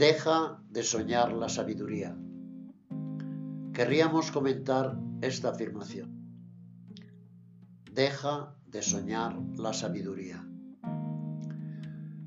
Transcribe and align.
Deja 0.00 0.62
de 0.70 0.82
soñar 0.82 1.30
la 1.30 1.50
sabiduría. 1.50 2.16
Querríamos 3.74 4.30
comentar 4.30 4.98
esta 5.20 5.50
afirmación. 5.50 6.08
Deja 7.92 8.56
de 8.64 8.80
soñar 8.80 9.36
la 9.58 9.74
sabiduría. 9.74 10.42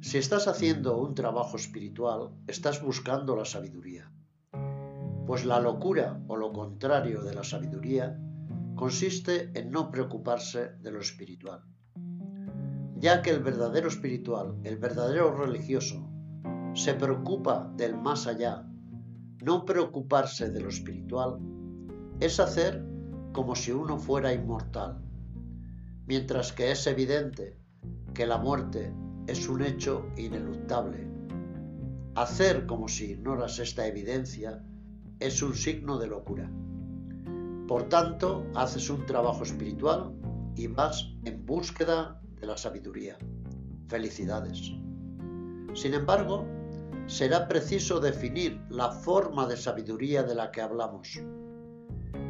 Si 0.02 0.20
estás 0.20 0.48
haciendo 0.48 1.00
un 1.00 1.16
trabajo 1.16 1.58
espiritual, 1.58 2.30
estás 2.46 2.80
buscando 2.80 3.36
la 3.36 3.46
sabiduría. 3.46 4.12
Pues 5.26 5.44
la 5.44 5.60
locura 5.60 6.22
o 6.28 6.38
lo 6.38 6.54
contrario 6.54 7.24
de 7.24 7.34
la 7.34 7.44
sabiduría 7.44 8.16
consiste 8.76 9.50
en 9.58 9.72
no 9.72 9.90
preocuparse 9.90 10.76
de 10.80 10.92
lo 10.92 11.00
espiritual. 11.00 11.64
Ya 12.98 13.24
que 13.24 13.32
el 13.32 13.42
verdadero 13.42 13.88
espiritual, 13.88 14.60
el 14.64 14.78
verdadero 14.78 15.36
religioso, 15.36 16.13
se 16.74 16.96
preocupa 16.96 17.72
del 17.78 17.96
más 17.96 18.26
allá, 18.26 18.68
no 19.44 19.66
preocuparse 19.66 20.50
de 20.50 20.62
lo 20.62 20.70
espiritual, 20.70 21.40
es 22.20 22.40
hacer 22.40 22.84
como 23.32 23.56
si 23.56 23.72
uno 23.72 23.98
fuera 23.98 24.34
inmortal, 24.34 25.02
mientras 26.08 26.52
que 26.52 26.72
es 26.72 26.88
evidente 26.88 27.58
que 28.14 28.26
la 28.26 28.38
muerte 28.38 28.94
es 29.28 29.48
un 29.48 29.62
hecho 29.62 30.08
ineluctable. 30.18 31.08
Hacer 32.16 32.66
como 32.66 32.88
si 32.88 33.12
ignoras 33.12 33.60
esta 33.60 33.88
evidencia 33.88 34.64
es 35.20 35.42
un 35.42 35.56
signo 35.56 35.98
de 35.98 36.08
locura. 36.08 36.50
Por 37.68 37.84
tanto, 37.90 38.46
haces 38.56 38.90
un 38.90 39.06
trabajo 39.06 39.44
espiritual 39.44 40.14
y 40.56 40.68
vas 40.68 41.08
en 41.26 41.46
búsqueda 41.46 42.22
de 42.40 42.48
la 42.48 42.58
sabiduría. 42.58 43.18
Felicidades. 43.88 44.74
Sin 45.74 45.94
embargo, 45.94 46.46
será 47.08 47.48
preciso 47.48 48.00
definir 48.00 48.62
la 48.70 48.92
forma 48.92 49.48
de 49.48 49.58
sabiduría 49.58 50.24
de 50.24 50.36
la 50.36 50.52
que 50.52 50.62
hablamos. 50.62 51.20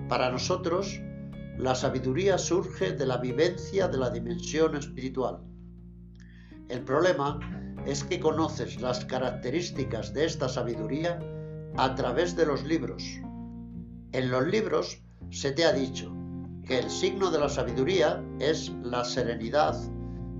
Para 0.10 0.30
nosotros, 0.32 1.00
la 1.58 1.76
sabiduría 1.76 2.38
surge 2.38 2.94
de 2.94 3.06
la 3.06 3.18
vivencia 3.18 3.88
de 3.88 3.98
la 3.98 4.10
dimensión 4.10 4.76
espiritual. 4.76 5.40
El 6.70 6.82
problema 6.82 7.40
es 7.86 8.04
que 8.04 8.20
conoces 8.20 8.82
las 8.82 9.06
características 9.06 10.14
de 10.14 10.26
esta 10.26 10.50
sabiduría 10.50 11.20
a 11.78 11.96
través 11.96 12.36
de 12.36 12.46
los 12.46 12.64
libros. 12.64 13.04
En 14.12 14.32
los 14.32 14.48
libros 14.48 15.02
se 15.32 15.52
te 15.52 15.66
ha 15.66 15.74
dicho 15.74 16.12
que 16.66 16.80
el 16.80 16.90
signo 16.90 17.30
de 17.30 17.40
la 17.40 17.50
sabiduría 17.50 18.24
es 18.40 18.72
la 18.82 19.04
serenidad, 19.04 19.76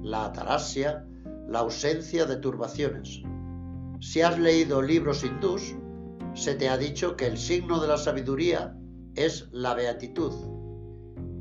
la 0.02 0.26
atarasia, 0.26 1.06
la 1.48 1.60
ausencia 1.60 2.26
de 2.26 2.38
turbaciones. 2.38 3.22
Si 4.04 4.22
has 4.22 4.38
leído 4.38 4.82
libros 4.82 5.24
hindús, 5.24 5.78
se 6.34 6.56
te 6.56 6.68
ha 6.68 6.78
dicho 6.78 7.16
que 7.16 7.26
el 7.26 7.38
signo 7.38 7.80
de 7.80 7.88
la 7.88 7.98
sabiduría 7.98 8.78
es 9.16 9.48
la 9.54 9.76
beatitud. 9.76 10.34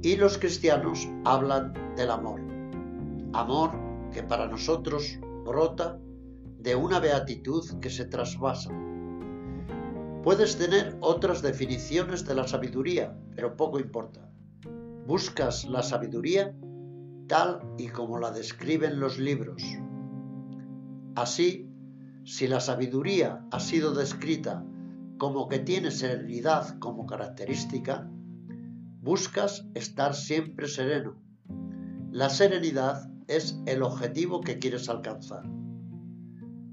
Y 0.00 0.14
los 0.14 0.38
cristianos 0.38 1.08
hablan 1.24 1.74
del 1.96 2.12
amor. 2.12 2.40
Amor 3.33 3.72
que 4.12 4.22
para 4.22 4.46
nosotros 4.46 5.18
brota 5.44 5.98
de 6.60 6.77
una 6.77 7.00
beatitud 7.00 7.64
que 7.80 7.90
se 7.90 8.05
trasvasa. 8.05 8.70
Puedes 10.22 10.56
tener 10.56 10.96
otras 11.00 11.42
definiciones 11.42 12.24
de 12.24 12.36
la 12.36 12.46
sabiduría, 12.46 13.18
pero 13.34 13.56
poco 13.56 13.80
importa. 13.80 14.30
Buscas 15.05 15.64
la 15.64 15.83
sabiduría 15.83 16.55
tal 17.27 17.60
y 17.77 17.88
como 17.88 18.20
la 18.20 18.30
describen 18.30 19.00
los 19.00 19.18
libros. 19.18 19.64
Así, 21.16 21.71
si 22.24 22.46
la 22.46 22.60
sabiduría 22.60 23.44
ha 23.50 23.60
sido 23.60 23.94
descrita 23.94 24.64
como 25.18 25.48
que 25.48 25.58
tiene 25.58 25.90
serenidad 25.90 26.78
como 26.78 27.06
característica, 27.06 28.08
buscas 29.00 29.66
estar 29.74 30.14
siempre 30.14 30.68
sereno. 30.68 31.20
La 32.11 32.30
serenidad 32.30 33.11
es 33.27 33.58
el 33.66 33.82
objetivo 33.82 34.40
que 34.40 34.58
quieres 34.58 34.88
alcanzar. 34.88 35.42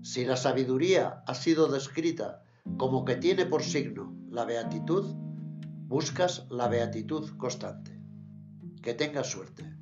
Si 0.01 0.25
la 0.25 0.37
sabiduría 0.37 1.23
ha 1.25 1.35
sido 1.35 1.67
descrita 1.67 2.43
como 2.77 3.05
que 3.05 3.15
tiene 3.15 3.45
por 3.45 3.63
signo 3.63 4.15
la 4.29 4.45
beatitud, 4.45 5.13
buscas 5.87 6.45
la 6.49 6.67
beatitud 6.67 7.29
constante. 7.37 7.99
Que 8.81 8.93
tengas 8.93 9.27
suerte. 9.27 9.75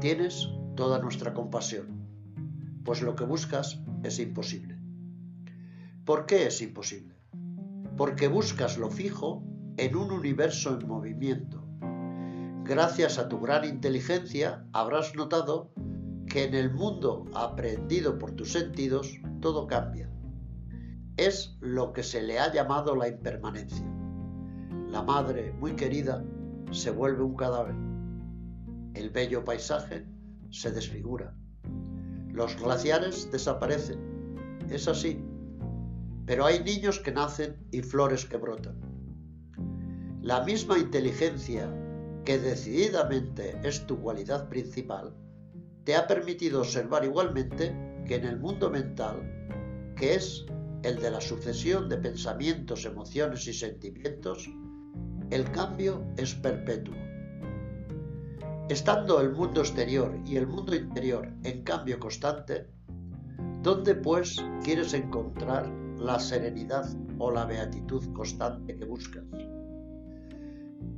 Tienes 0.00 0.48
toda 0.76 0.98
nuestra 0.98 1.34
compasión, 1.34 1.99
pues 2.84 3.02
lo 3.02 3.14
que 3.14 3.24
buscas 3.24 3.80
es 4.02 4.18
imposible. 4.18 4.78
¿Por 6.04 6.26
qué 6.26 6.46
es 6.46 6.62
imposible? 6.62 7.14
Porque 7.96 8.28
buscas 8.28 8.78
lo 8.78 8.90
fijo 8.90 9.44
en 9.76 9.96
un 9.96 10.10
universo 10.10 10.78
en 10.78 10.88
movimiento. 10.88 11.64
Gracias 12.64 13.18
a 13.18 13.28
tu 13.28 13.40
gran 13.40 13.64
inteligencia 13.64 14.64
habrás 14.72 15.14
notado 15.14 15.72
que 16.26 16.44
en 16.44 16.54
el 16.54 16.72
mundo 16.72 17.24
aprendido 17.34 18.18
por 18.18 18.32
tus 18.32 18.52
sentidos 18.52 19.20
todo 19.40 19.66
cambia. 19.66 20.10
Es 21.16 21.56
lo 21.60 21.92
que 21.92 22.02
se 22.02 22.22
le 22.22 22.38
ha 22.38 22.52
llamado 22.52 22.94
la 22.94 23.08
impermanencia. 23.08 23.84
La 24.88 25.02
madre, 25.02 25.52
muy 25.52 25.74
querida, 25.74 26.24
se 26.70 26.90
vuelve 26.90 27.22
un 27.22 27.36
cadáver. 27.36 27.74
El 28.94 29.10
bello 29.10 29.44
paisaje 29.44 30.06
se 30.50 30.70
desfigura. 30.70 31.34
Los 32.32 32.56
glaciares 32.60 33.30
desaparecen. 33.30 33.98
Es 34.70 34.88
así. 34.88 35.24
Pero 36.26 36.44
hay 36.44 36.62
niños 36.62 37.00
que 37.00 37.12
nacen 37.12 37.56
y 37.70 37.82
flores 37.82 38.24
que 38.24 38.36
brotan. 38.36 38.78
La 40.22 40.44
misma 40.44 40.78
inteligencia 40.78 41.68
que 42.24 42.38
decididamente 42.38 43.58
es 43.64 43.86
tu 43.86 43.98
cualidad 44.00 44.48
principal, 44.48 45.14
te 45.84 45.96
ha 45.96 46.06
permitido 46.06 46.60
observar 46.60 47.04
igualmente 47.04 47.74
que 48.06 48.16
en 48.16 48.24
el 48.24 48.38
mundo 48.38 48.70
mental, 48.70 49.16
que 49.96 50.14
es 50.14 50.44
el 50.82 51.00
de 51.00 51.10
la 51.10 51.20
sucesión 51.20 51.88
de 51.88 51.96
pensamientos, 51.96 52.84
emociones 52.84 53.46
y 53.46 53.52
sentimientos, 53.52 54.48
el 55.30 55.50
cambio 55.52 56.04
es 56.16 56.34
perpetuo. 56.34 56.94
Estando 58.70 59.20
el 59.20 59.32
mundo 59.32 59.62
exterior 59.62 60.16
y 60.24 60.36
el 60.36 60.46
mundo 60.46 60.76
interior 60.76 61.28
en 61.42 61.64
cambio 61.64 61.98
constante, 61.98 62.68
¿dónde 63.64 63.96
pues 63.96 64.36
quieres 64.62 64.94
encontrar 64.94 65.68
la 65.98 66.20
serenidad 66.20 66.88
o 67.18 67.32
la 67.32 67.46
beatitud 67.46 68.12
constante 68.12 68.76
que 68.76 68.84
buscas? 68.84 69.24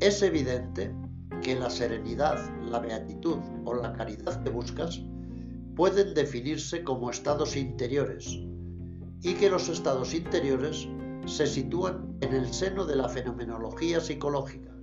Es 0.01 0.21
evidente 0.21 0.95
que 1.41 1.59
la 1.59 1.71
serenidad, 1.71 2.39
la 2.61 2.79
beatitud 2.79 3.39
o 3.65 3.73
la 3.73 3.95
caridad 3.95 4.43
que 4.43 4.51
buscas 4.51 5.01
pueden 5.75 6.13
definirse 6.13 6.85
como 6.85 7.09
estados 7.09 7.57
interiores 7.57 8.39
y 9.23 9.33
que 9.33 9.49
los 9.49 9.71
estados 9.71 10.13
interiores 10.13 10.87
se 11.25 11.47
sitúan 11.47 12.19
en 12.21 12.35
el 12.35 12.53
seno 12.53 12.85
de 12.85 12.97
la 12.97 13.09
fenomenología 13.09 13.99
psicológica. 13.99 14.77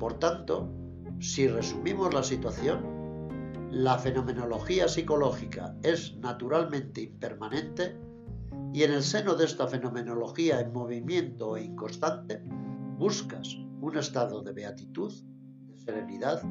Por 0.00 0.18
tanto, 0.18 0.79
si 1.20 1.46
resumimos 1.46 2.14
la 2.14 2.22
situación, 2.22 3.68
la 3.70 3.98
fenomenología 3.98 4.88
psicológica 4.88 5.76
es 5.82 6.16
naturalmente 6.16 7.02
impermanente 7.02 8.00
y 8.72 8.82
en 8.82 8.92
el 8.92 9.02
seno 9.02 9.34
de 9.34 9.44
esta 9.44 9.68
fenomenología 9.68 10.60
en 10.60 10.72
movimiento 10.72 11.56
e 11.56 11.64
inconstante 11.64 12.42
buscas 12.98 13.56
un 13.80 13.96
estado 13.96 14.42
de 14.42 14.52
beatitud 14.52 15.12
serenidad 15.84 16.42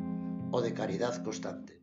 o 0.52 0.62
de 0.62 0.74
caridad 0.74 1.22
constante. 1.24 1.81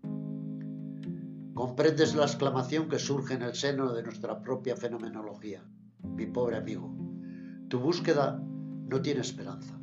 Comprendes 1.54 2.14
la 2.14 2.24
exclamación 2.24 2.88
que 2.88 2.98
surge 2.98 3.34
en 3.34 3.42
el 3.42 3.54
seno 3.54 3.92
de 3.94 4.02
nuestra 4.02 4.42
propia 4.42 4.76
fenomenología. 4.76 5.64
Mi 6.02 6.26
pobre 6.26 6.56
amigo, 6.56 6.94
tu 7.68 7.80
búsqueda 7.80 8.40
no 8.42 9.00
tiene 9.00 9.20
esperanza. 9.20 9.80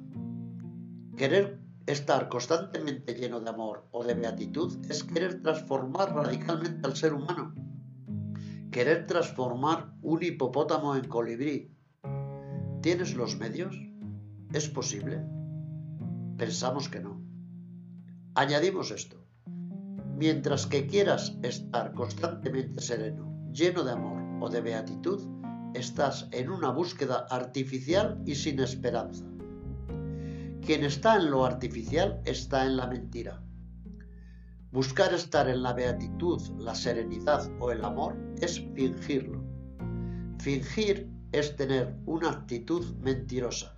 Querer 1.17 1.62
estar 1.85 2.29
constantemente 2.29 3.13
lleno 3.13 3.39
de 3.41 3.49
amor 3.49 3.87
o 3.91 4.03
de 4.03 4.13
beatitud 4.13 4.77
es 4.89 5.03
querer 5.03 5.41
transformar 5.41 6.13
radicalmente 6.13 6.87
al 6.87 6.95
ser 6.95 7.13
humano. 7.13 7.53
Querer 8.71 9.05
transformar 9.05 9.93
un 10.01 10.23
hipopótamo 10.23 10.95
en 10.95 11.07
colibrí. 11.07 11.75
¿Tienes 12.81 13.15
los 13.15 13.37
medios? 13.37 13.75
¿Es 14.53 14.69
posible? 14.69 15.23
Pensamos 16.37 16.89
que 16.89 16.99
no. 16.99 17.21
Añadimos 18.35 18.91
esto. 18.91 19.23
Mientras 20.17 20.67
que 20.67 20.87
quieras 20.87 21.37
estar 21.43 21.93
constantemente 21.93 22.81
sereno, 22.81 23.49
lleno 23.51 23.83
de 23.83 23.91
amor 23.91 24.21
o 24.41 24.49
de 24.49 24.61
beatitud, 24.61 25.21
estás 25.73 26.27
en 26.31 26.49
una 26.49 26.69
búsqueda 26.69 27.27
artificial 27.29 28.21
y 28.25 28.35
sin 28.35 28.59
esperanza. 28.59 29.25
Quien 30.65 30.85
está 30.85 31.17
en 31.17 31.29
lo 31.29 31.43
artificial 31.43 32.21
está 32.23 32.65
en 32.65 32.77
la 32.77 32.87
mentira. 32.87 33.43
Buscar 34.71 35.13
estar 35.13 35.49
en 35.49 35.61
la 35.61 35.73
beatitud, 35.73 36.41
la 36.57 36.73
serenidad 36.73 37.51
o 37.59 37.69
el 37.71 37.83
amor 37.83 38.15
es 38.39 38.63
fingirlo. 38.73 39.43
Fingir 40.39 41.09
es 41.33 41.57
tener 41.57 41.93
una 42.05 42.29
actitud 42.29 42.95
mentirosa. 43.01 43.75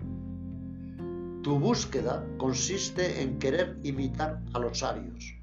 Tu 1.41 1.59
búsqueda 1.59 2.23
consiste 2.37 3.21
en 3.23 3.39
querer 3.39 3.79
imitar 3.83 4.43
a 4.53 4.59
los 4.59 4.79
sabios. 4.79 5.35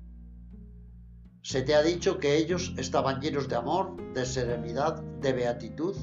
Se 1.43 1.63
te 1.63 1.75
ha 1.75 1.83
dicho 1.83 2.21
que 2.21 2.37
ellos 2.37 2.73
estaban 2.77 3.21
llenos 3.21 3.49
de 3.49 3.57
amor, 3.57 3.97
de 4.15 4.25
serenidad, 4.25 5.03
de 5.21 5.33
beatitud, 5.33 5.97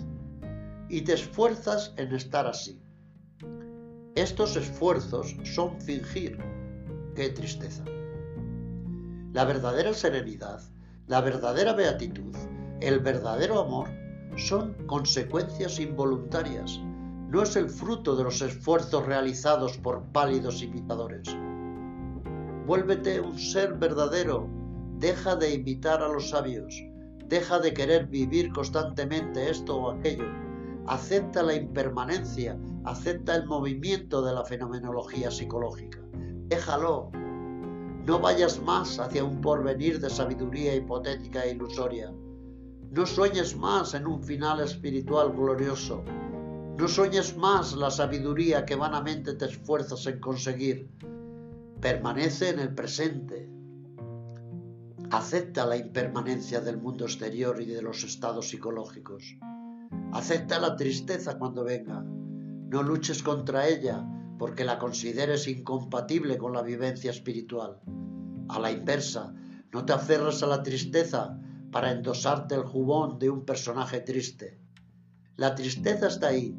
y 0.89 1.01
te 1.01 1.13
esfuerzas 1.13 1.94
en 1.95 2.13
estar 2.13 2.45
así. 2.45 2.81
Estos 4.19 4.57
esfuerzos 4.57 5.38
son 5.45 5.80
fingir. 5.80 6.38
¡Qué 7.16 7.30
tristeza! 7.30 7.86
La 9.31 9.45
verdadera 9.45 9.94
serenidad, 9.94 10.60
la 11.07 11.21
verdadera 11.21 11.71
beatitud, 11.71 12.36
el 12.81 13.00
verdadero 13.00 13.62
amor 13.62 13.88
son 14.36 14.74
consecuencias 14.88 15.80
involuntarias, 15.80 16.81
no 17.30 17.44
es 17.44 17.56
el 17.56 17.69
fruto 17.69 18.18
de 18.18 18.25
los 18.25 18.42
esfuerzos 18.42 19.06
realizados 19.06 19.77
por 19.77 20.04
pálidos 20.12 20.62
imitadores. 20.62 21.30
Vuélvete 22.68 23.21
un 23.21 23.39
ser 23.39 23.75
verdadero, 23.75 24.50
deja 24.98 25.38
de 25.38 25.54
imitar 25.54 26.04
a 26.04 26.10
los 26.10 26.31
sabios, 26.31 26.75
deja 27.25 27.60
de 27.60 27.74
querer 27.74 28.07
vivir 28.07 28.51
constantemente 28.51 29.50
esto 29.50 29.77
o 29.77 29.92
aquello, 29.92 30.27
acepta 30.88 31.44
la 31.44 31.56
impermanencia, 31.56 32.58
acepta 32.84 33.36
el 33.36 33.46
movimiento 33.46 34.22
de 34.22 34.34
la 34.34 34.44
fenomenología 34.46 35.30
psicológica, 35.31 36.00
déjalo, 36.48 37.12
no 38.10 38.20
vayas 38.20 38.60
más 38.64 38.98
hacia 38.98 39.24
un 39.24 39.40
porvenir 39.40 40.00
de 40.00 40.10
sabiduría 40.10 40.74
hipotética 40.74 41.44
e 41.44 41.52
ilusoria. 41.52 42.12
No 42.92 43.06
sueñes 43.06 43.56
más 43.56 43.94
en 43.94 44.08
un 44.08 44.24
final 44.24 44.62
espiritual 44.62 45.31
glorioso. 45.31 46.04
No 46.80 46.88
sueñes 46.88 47.38
más 47.38 47.76
la 47.76 47.92
sabiduría 47.92 48.66
que 48.66 48.76
vanamente 48.76 49.36
te 49.36 49.46
esfuerzas 49.46 50.08
en 50.08 50.20
conseguir. 50.20 50.90
Permanece 51.81 52.50
en 52.50 52.60
el 52.60 52.74
presente. 52.74 53.48
Acepta 55.12 55.68
la 55.68 55.78
impermanencia 55.78 56.62
del 56.62 56.78
mundo 56.78 57.06
exterior 57.06 57.62
y 57.62 57.68
de 57.68 57.84
los 57.84 58.04
estados 58.04 58.50
psicológicos. 58.50 59.38
Acepta 60.13 60.59
la 60.59 60.75
tristeza 60.75 61.38
cuando 61.38 61.63
venga. 61.63 62.01
No 62.01 62.83
luches 62.83 63.24
contra 63.24 63.68
ella 63.68 64.06
porque 64.38 64.63
la 64.63 64.80
consideres 64.80 65.47
incompatible 65.47 66.38
con 66.38 66.53
la 66.53 66.62
vivencia 66.62 67.12
espiritual. 67.12 67.80
A 68.47 68.59
la 68.59 68.71
inversa, 68.71 69.33
no 69.71 69.86
te 69.86 69.94
aferras 69.94 70.41
a 70.41 70.47
la 70.47 70.63
tristeza 70.63 71.38
para 71.71 71.91
endosarte 71.91 72.56
el 72.56 72.63
jubón 72.63 73.19
de 73.19 73.30
un 73.30 73.45
personaje 73.45 74.00
triste. 74.00 74.59
La 75.36 75.56
tristeza 75.56 76.07
está 76.07 76.27
ahí 76.30 76.56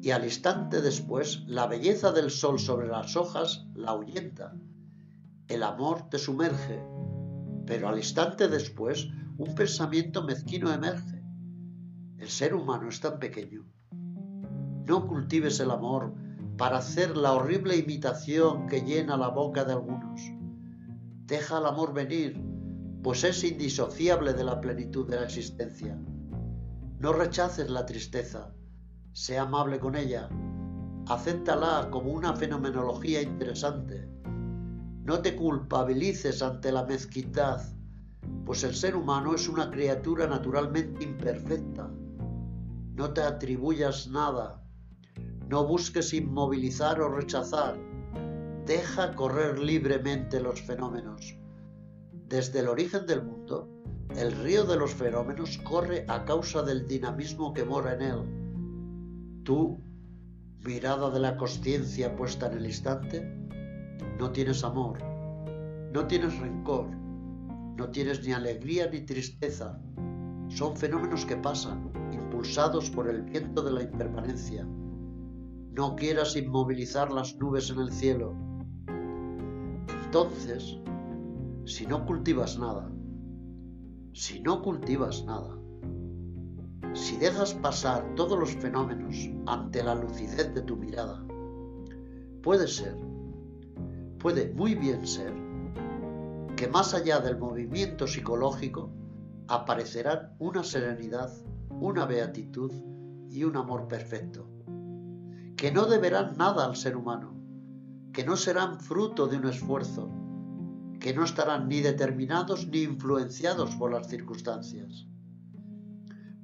y 0.00 0.10
al 0.10 0.24
instante 0.24 0.80
después 0.80 1.42
la 1.46 1.66
belleza 1.66 2.12
del 2.12 2.30
sol 2.30 2.58
sobre 2.58 2.88
las 2.88 3.16
hojas 3.16 3.66
la 3.74 3.90
ahuyenta. 3.90 4.54
El 5.48 5.62
amor 5.62 6.08
te 6.08 6.18
sumerge, 6.18 6.80
pero 7.66 7.88
al 7.88 7.98
instante 7.98 8.48
después 8.48 9.08
un 9.36 9.54
pensamiento 9.54 10.22
mezquino 10.22 10.72
emerge. 10.72 11.17
El 12.18 12.28
ser 12.28 12.54
humano 12.54 12.88
es 12.88 13.00
tan 13.00 13.20
pequeño. 13.20 13.64
No 14.86 15.06
cultives 15.06 15.60
el 15.60 15.70
amor 15.70 16.12
para 16.56 16.78
hacer 16.78 17.16
la 17.16 17.32
horrible 17.32 17.76
imitación 17.76 18.66
que 18.66 18.80
llena 18.80 19.16
la 19.16 19.28
boca 19.28 19.64
de 19.64 19.74
algunos. 19.74 20.20
Deja 21.26 21.58
el 21.58 21.66
amor 21.66 21.94
venir, 21.94 22.42
pues 23.04 23.22
es 23.22 23.44
indisociable 23.44 24.32
de 24.32 24.42
la 24.42 24.60
plenitud 24.60 25.08
de 25.08 25.16
la 25.16 25.24
existencia. 25.24 25.96
No 26.98 27.12
rechaces 27.12 27.70
la 27.70 27.86
tristeza, 27.86 28.52
sé 29.12 29.38
amable 29.38 29.78
con 29.78 29.94
ella, 29.94 30.28
acéptala 31.06 31.88
como 31.92 32.10
una 32.10 32.34
fenomenología 32.34 33.22
interesante. 33.22 34.08
No 35.04 35.20
te 35.22 35.36
culpabilices 35.36 36.42
ante 36.42 36.72
la 36.72 36.84
mezquindad, 36.84 37.62
pues 38.44 38.64
el 38.64 38.74
ser 38.74 38.96
humano 38.96 39.36
es 39.36 39.48
una 39.48 39.70
criatura 39.70 40.26
naturalmente 40.26 41.04
imperfecta. 41.04 41.88
No 42.98 43.12
te 43.12 43.22
atribuyas 43.22 44.08
nada, 44.08 44.60
no 45.48 45.64
busques 45.64 46.12
inmovilizar 46.12 47.00
o 47.00 47.08
rechazar. 47.08 47.78
Deja 48.66 49.14
correr 49.14 49.60
libremente 49.60 50.40
los 50.40 50.60
fenómenos. 50.62 51.38
Desde 52.26 52.58
el 52.58 52.66
origen 52.66 53.06
del 53.06 53.22
mundo, 53.22 53.70
el 54.16 54.32
río 54.32 54.64
de 54.64 54.76
los 54.76 54.94
fenómenos 54.94 55.58
corre 55.58 56.06
a 56.08 56.24
causa 56.24 56.64
del 56.64 56.88
dinamismo 56.88 57.54
que 57.54 57.64
mora 57.64 57.94
en 57.94 58.02
él. 58.02 59.44
Tú, 59.44 59.80
mirada 60.64 61.08
de 61.08 61.20
la 61.20 61.36
conciencia 61.36 62.16
puesta 62.16 62.48
en 62.48 62.58
el 62.58 62.66
instante, 62.66 63.20
no 64.18 64.32
tienes 64.32 64.64
amor, 64.64 64.98
no 65.92 66.04
tienes 66.08 66.36
rencor, 66.40 66.88
no 67.76 67.90
tienes 67.92 68.26
ni 68.26 68.32
alegría 68.32 68.90
ni 68.90 69.02
tristeza. 69.02 69.80
Son 70.48 70.76
fenómenos 70.76 71.24
que 71.24 71.36
pasan, 71.36 71.92
impulsados 72.38 72.88
por 72.90 73.10
el 73.10 73.22
viento 73.22 73.62
de 73.62 73.72
la 73.72 73.82
impermanencia 73.82 74.64
no 75.72 75.96
quieras 75.96 76.36
inmovilizar 76.36 77.10
las 77.10 77.36
nubes 77.36 77.68
en 77.70 77.80
el 77.80 77.90
cielo. 77.90 78.32
Entonces, 80.04 80.78
si 81.64 81.84
no 81.84 82.06
cultivas 82.06 82.56
nada, 82.56 82.92
si 84.12 84.38
no 84.38 84.62
cultivas 84.62 85.24
nada, 85.24 85.58
si 86.94 87.16
dejas 87.16 87.54
pasar 87.54 88.14
todos 88.14 88.38
los 88.38 88.54
fenómenos 88.54 89.16
ante 89.46 89.82
la 89.82 89.96
lucidez 89.96 90.54
de 90.54 90.62
tu 90.62 90.76
mirada, 90.76 91.20
puede 92.44 92.68
ser, 92.68 92.96
puede 94.20 94.54
muy 94.54 94.76
bien 94.76 95.04
ser, 95.04 95.32
que 96.54 96.68
más 96.68 96.94
allá 96.94 97.18
del 97.18 97.36
movimiento 97.36 98.06
psicológico 98.06 98.92
aparecerán 99.48 100.36
una 100.38 100.62
serenidad, 100.62 101.32
una 101.70 102.06
beatitud 102.06 102.72
y 103.30 103.44
un 103.44 103.56
amor 103.56 103.88
perfecto 103.88 104.48
que 105.58 105.72
no 105.72 105.86
deberán 105.86 106.36
nada 106.36 106.64
al 106.64 106.76
ser 106.76 106.96
humano, 106.96 107.34
que 108.12 108.24
no 108.24 108.36
serán 108.36 108.78
fruto 108.78 109.26
de 109.26 109.38
un 109.38 109.48
esfuerzo, 109.48 110.08
que 111.00 111.12
no 111.12 111.24
estarán 111.24 111.66
ni 111.66 111.80
determinados 111.80 112.68
ni 112.68 112.82
influenciados 112.82 113.74
por 113.74 113.90
las 113.90 114.08
circunstancias. 114.08 115.08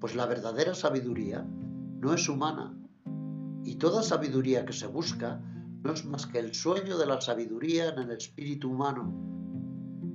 Pues 0.00 0.16
la 0.16 0.26
verdadera 0.26 0.74
sabiduría 0.74 1.46
no 1.48 2.12
es 2.12 2.28
humana, 2.28 2.76
y 3.62 3.76
toda 3.76 4.02
sabiduría 4.02 4.64
que 4.64 4.72
se 4.72 4.88
busca 4.88 5.40
no 5.84 5.92
es 5.92 6.04
más 6.04 6.26
que 6.26 6.40
el 6.40 6.52
sueño 6.52 6.98
de 6.98 7.06
la 7.06 7.20
sabiduría 7.20 7.90
en 7.90 8.00
el 8.00 8.10
espíritu 8.10 8.72
humano. 8.72 9.14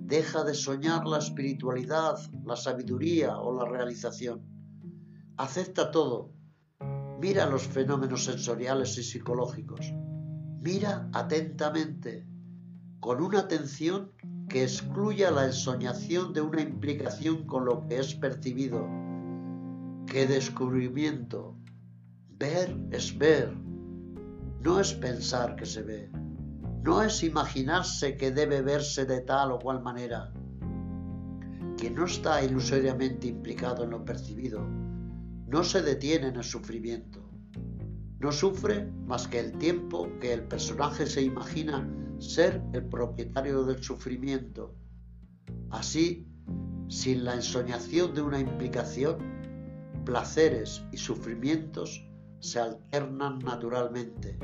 Deja 0.08 0.44
de 0.44 0.56
soñar 0.56 1.06
la 1.08 1.20
espiritualidad, 1.20 2.20
la 2.44 2.58
sabiduría 2.58 3.38
o 3.40 3.58
la 3.58 3.70
realización. 3.70 4.59
Acepta 5.40 5.90
todo, 5.90 6.34
Mira 7.22 7.46
los 7.46 7.64
fenómenos 7.64 8.26
sensoriales 8.26 8.98
y 8.98 9.04
psicológicos. 9.04 9.94
Mira 10.62 11.10
atentamente, 11.14 12.28
con 13.00 13.22
una 13.22 13.40
atención 13.40 14.12
que 14.50 14.64
excluya 14.64 15.32
la 15.32 15.46
ensoñación 15.46 16.34
de 16.34 16.42
una 16.42 16.62
implicación 16.62 17.46
con 17.46 17.64
lo 17.64 17.88
que 17.88 18.00
es 18.00 18.16
percibido. 18.16 18.86
¡Qué 20.08 20.28
descubrimiento! 20.28 21.56
Ver 22.38 22.78
es 22.92 23.18
ver, 23.18 23.54
no 24.62 24.82
es 24.82 24.94
pensar 24.94 25.56
que 25.56 25.66
se 25.66 25.84
ve, 25.84 26.10
no 26.84 27.02
es 27.02 27.24
imaginarse 27.24 28.18
que 28.18 28.32
debe 28.32 28.62
verse 28.62 29.06
de 29.06 29.22
tal 29.22 29.54
o 29.54 29.60
cual 29.60 29.82
manera. 29.82 30.34
Quien 31.78 31.96
no 31.96 32.06
está 32.06 32.44
ilusoriamente 32.44 33.28
implicado 33.28 33.86
en 33.86 33.92
lo 33.92 34.04
percibido, 34.04 34.89
no 35.50 35.64
se 35.64 35.82
detiene 35.82 36.28
en 36.28 36.36
el 36.36 36.44
sufrimiento. 36.44 37.28
No 38.20 38.32
sufre 38.32 38.86
más 39.08 39.28
que 39.28 39.40
el 39.40 39.54
tiempo 39.54 40.08
que 40.22 40.34
el 40.34 40.44
personaje 40.44 41.08
se 41.08 41.24
imagina 41.24 41.90
ser 42.20 42.62
el 42.74 42.86
propietario 42.86 43.64
del 43.64 43.82
sufrimiento. 43.82 44.76
Así, 45.72 46.28
sin 46.88 47.24
la 47.24 47.34
ensoñación 47.34 48.14
de 48.14 48.22
una 48.22 48.40
implicación, 48.40 49.18
placeres 50.06 50.84
y 50.92 50.98
sufrimientos 50.98 52.08
se 52.40 52.60
alternan 52.60 53.40
naturalmente. 53.40 54.38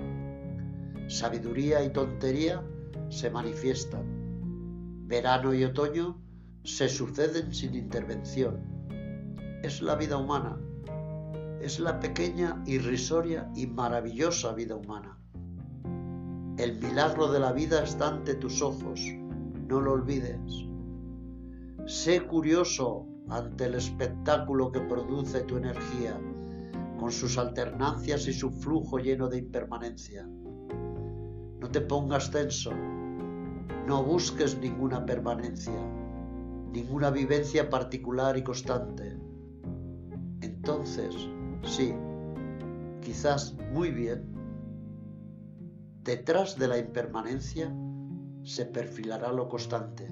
Sabiduría 1.08 1.84
y 1.84 1.92
tontería 1.92 2.64
se 3.10 3.30
manifiestan. 3.30 5.06
Verano 5.08 5.54
y 5.54 5.66
otoño 5.66 6.20
se 6.64 6.90
suceden 6.90 7.54
sin 7.54 7.76
intervención. 7.76 8.60
Es 9.62 9.84
la 9.84 9.96
vida 9.96 10.18
humana 10.18 10.60
es 11.66 11.80
la 11.80 12.00
pequeña, 12.00 12.62
irrisoria 12.68 13.50
y 13.56 13.66
maravillosa 13.66 14.54
vida 14.54 14.76
humana. 14.76 15.18
El 16.60 16.80
milagro 16.80 17.32
de 17.32 17.40
la 17.40 17.54
vida 17.54 17.84
está 17.84 18.10
ante 18.10 18.36
tus 18.36 18.62
ojos, 18.62 19.02
no 19.68 19.82
lo 19.82 19.94
olvides. 19.94 20.68
Sé 21.88 22.22
curioso 22.28 23.08
ante 23.30 23.66
el 23.66 23.74
espectáculo 23.74 24.72
que 24.72 24.82
produce 24.82 25.42
tu 25.42 25.58
energía, 25.58 26.22
con 27.00 27.12
sus 27.12 27.36
alternancias 27.40 28.28
y 28.28 28.34
su 28.34 28.52
flujo 28.52 29.00
lleno 29.00 29.28
de 29.28 29.40
impermanencia. 29.40 30.24
No 30.24 31.68
te 31.72 31.82
pongas 31.82 32.30
tenso, 32.30 32.74
no 33.88 34.04
busques 34.04 34.56
ninguna 34.60 35.04
permanencia, 35.04 35.84
ninguna 36.72 37.10
vivencia 37.10 37.72
particular 37.72 38.38
y 38.38 38.44
constante. 38.44 39.18
Entonces, 40.42 41.28
sí, 41.64 41.94
quizás 43.02 43.56
muy 43.72 43.92
bien, 43.92 44.24
detrás 46.04 46.58
de 46.58 46.68
la 46.68 46.78
impermanencia 46.78 47.74
se 48.44 48.66
perfilará 48.66 49.32
lo 49.32 49.50
constante. 49.50 50.10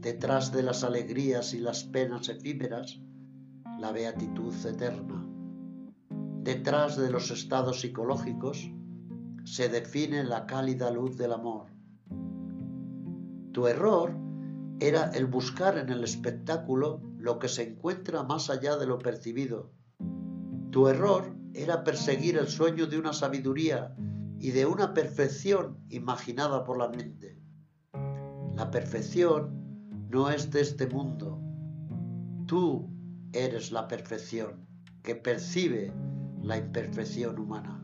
Detrás 0.00 0.52
de 0.52 0.62
las 0.62 0.82
alegrías 0.82 1.54
y 1.54 1.58
las 1.58 1.84
penas 1.84 2.28
efímeras, 2.28 3.00
la 3.78 3.92
beatitud 3.92 4.54
eterna. 4.66 5.26
Detrás 6.42 6.96
de 6.96 7.10
los 7.10 7.30
estados 7.30 7.80
psicológicos 7.80 8.70
se 9.44 9.68
define 9.68 10.24
la 10.24 10.46
cálida 10.46 10.90
luz 10.90 11.16
del 11.16 11.32
amor. 11.32 11.66
Tu 13.52 13.66
error 13.66 14.16
era 14.80 15.10
el 15.10 15.26
buscar 15.26 15.78
en 15.78 15.90
el 15.90 16.02
espectáculo 16.02 17.00
lo 17.18 17.38
que 17.38 17.48
se 17.48 17.62
encuentra 17.62 18.24
más 18.24 18.50
allá 18.50 18.76
de 18.76 18.86
lo 18.86 18.98
percibido. 18.98 19.70
Tu 20.72 20.88
error 20.88 21.36
era 21.52 21.84
perseguir 21.84 22.38
el 22.38 22.48
sueño 22.48 22.86
de 22.86 22.98
una 22.98 23.12
sabiduría 23.12 23.94
y 24.40 24.52
de 24.52 24.64
una 24.64 24.94
perfección 24.94 25.76
imaginada 25.90 26.64
por 26.64 26.78
la 26.78 26.88
mente. 26.88 27.38
La 28.54 28.70
perfección 28.70 30.08
no 30.08 30.30
es 30.30 30.50
de 30.50 30.62
este 30.62 30.86
mundo. 30.86 31.38
Tú 32.46 32.88
eres 33.34 33.70
la 33.70 33.86
perfección 33.86 34.66
que 35.02 35.14
percibe 35.14 35.92
la 36.40 36.56
imperfección 36.56 37.38
humana. 37.38 37.81